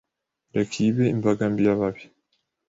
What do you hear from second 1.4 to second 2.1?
mbi yababi